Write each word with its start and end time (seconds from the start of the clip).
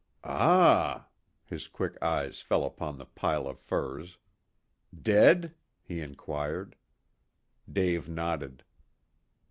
Ah," 0.23 1.05
his 1.45 1.67
quick 1.67 1.95
eyes 2.01 2.41
fell 2.41 2.63
upon 2.63 2.97
the 2.97 3.05
pile 3.05 3.45
of 3.47 3.59
furs. 3.59 4.17
"Dead?" 4.99 5.53
he 5.83 6.01
inquired. 6.01 6.75
Dave 7.71 8.09
nodded. 8.09 8.63